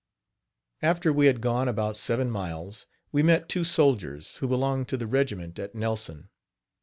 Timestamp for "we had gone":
1.13-1.67